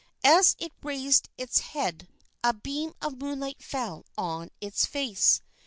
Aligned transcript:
As 0.25 0.55
it 0.57 0.71
raised 0.81 1.29
its 1.37 1.59
head, 1.59 2.07
a 2.43 2.53
beam 2.55 2.95
of 3.03 3.19
moonlight 3.21 3.61
fell 3.61 4.03
on 4.17 4.49
its 4.59 4.83
face. 4.87 5.43